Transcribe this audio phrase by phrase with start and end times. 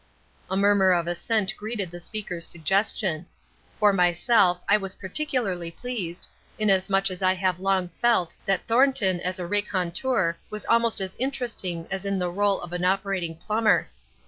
[0.49, 3.27] A murmur of assent greeted the speaker's suggestion.
[3.77, 6.27] For myself I was particularly pleased,
[6.57, 11.85] inasmuch as I have long felt that Thornton as a raconteur was almost as interesting
[11.91, 13.89] as in the rôle of an operating plumber.